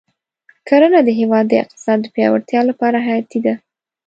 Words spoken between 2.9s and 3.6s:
حیاتي ده.